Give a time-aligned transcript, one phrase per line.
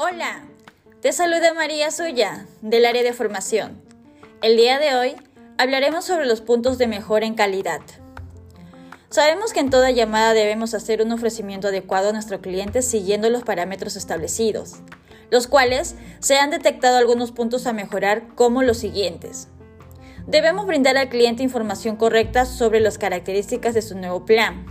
[0.00, 0.44] Hola,
[1.00, 3.82] te saluda María Suya, del área de formación.
[4.42, 5.16] El día de hoy
[5.58, 7.80] hablaremos sobre los puntos de mejora en calidad.
[9.10, 13.42] Sabemos que en toda llamada debemos hacer un ofrecimiento adecuado a nuestro cliente siguiendo los
[13.42, 14.76] parámetros establecidos,
[15.32, 19.48] los cuales se han detectado algunos puntos a mejorar como los siguientes.
[20.28, 24.64] Debemos brindar al cliente información correcta sobre las características de su nuevo plan.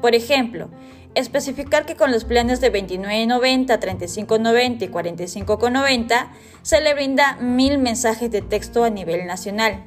[0.00, 0.70] Por ejemplo,
[1.14, 6.28] especificar que con los planes de 29.90, 35.90 y 45.90
[6.62, 9.84] se le brinda mil mensajes de texto a nivel nacional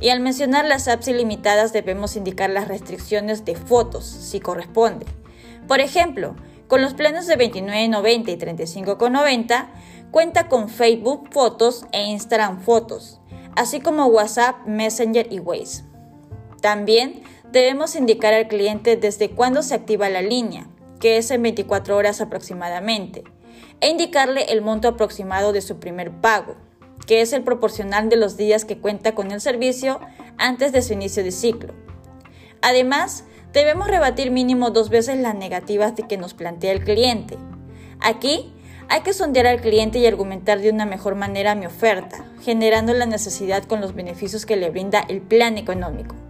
[0.00, 5.06] y al mencionar las apps ilimitadas debemos indicar las restricciones de fotos, si corresponde.
[5.66, 6.36] Por ejemplo,
[6.68, 9.68] con los planes de 29.90 y 35.90
[10.10, 13.20] cuenta con Facebook Fotos e Instagram Fotos,
[13.54, 15.84] así como WhatsApp, Messenger y Waze.
[16.60, 17.22] También
[17.56, 20.68] debemos indicar al cliente desde cuándo se activa la línea,
[21.00, 23.24] que es en 24 horas aproximadamente,
[23.80, 26.56] e indicarle el monto aproximado de su primer pago,
[27.06, 30.00] que es el proporcional de los días que cuenta con el servicio
[30.36, 31.72] antes de su inicio de ciclo.
[32.60, 37.38] Además, debemos rebatir mínimo dos veces las negativas de que nos plantea el cliente.
[38.00, 38.52] Aquí
[38.90, 43.06] hay que sondear al cliente y argumentar de una mejor manera mi oferta, generando la
[43.06, 46.25] necesidad con los beneficios que le brinda el plan económico.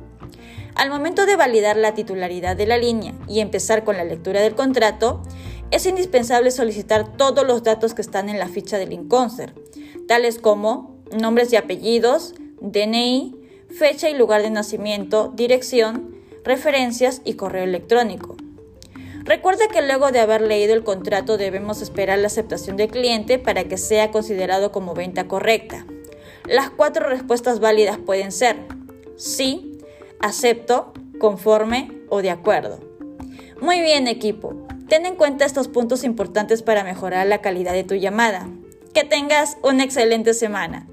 [0.77, 4.55] Al momento de validar la titularidad de la línea y empezar con la lectura del
[4.55, 5.22] contrato,
[5.70, 9.56] es indispensable solicitar todos los datos que están en la ficha del Inconcert,
[10.06, 13.34] tales como nombres y apellidos, DNI,
[13.70, 18.36] fecha y lugar de nacimiento, dirección, referencias y correo electrónico.
[19.24, 23.64] Recuerda que luego de haber leído el contrato debemos esperar la aceptación del cliente para
[23.64, 25.86] que sea considerado como venta correcta.
[26.44, 28.56] Las cuatro respuestas válidas pueden ser
[29.16, 29.66] sí,
[30.20, 32.81] acepto, conforme o de acuerdo.
[33.61, 34.55] Muy bien equipo,
[34.89, 38.48] ten en cuenta estos puntos importantes para mejorar la calidad de tu llamada.
[38.92, 40.89] Que tengas una excelente semana.